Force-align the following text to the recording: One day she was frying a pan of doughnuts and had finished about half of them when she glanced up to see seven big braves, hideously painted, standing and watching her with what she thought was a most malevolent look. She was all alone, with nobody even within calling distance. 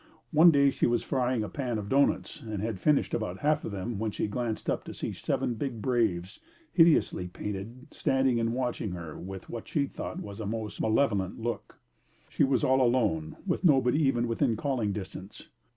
One 0.31 0.49
day 0.49 0.71
she 0.71 0.87
was 0.87 1.03
frying 1.03 1.43
a 1.43 1.47
pan 1.47 1.77
of 1.77 1.87
doughnuts 1.87 2.41
and 2.41 2.59
had 2.59 2.79
finished 2.79 3.13
about 3.13 3.37
half 3.41 3.63
of 3.63 3.71
them 3.71 3.99
when 3.99 4.09
she 4.09 4.25
glanced 4.25 4.67
up 4.67 4.83
to 4.85 4.95
see 4.95 5.13
seven 5.13 5.53
big 5.53 5.79
braves, 5.79 6.39
hideously 6.73 7.27
painted, 7.27 7.85
standing 7.91 8.39
and 8.39 8.51
watching 8.51 8.93
her 8.93 9.15
with 9.15 9.47
what 9.47 9.67
she 9.67 9.85
thought 9.85 10.19
was 10.19 10.39
a 10.39 10.47
most 10.47 10.81
malevolent 10.81 11.39
look. 11.39 11.77
She 12.29 12.43
was 12.43 12.63
all 12.63 12.81
alone, 12.81 13.37
with 13.45 13.63
nobody 13.63 14.01
even 14.01 14.27
within 14.27 14.57
calling 14.57 14.91
distance. 14.91 15.49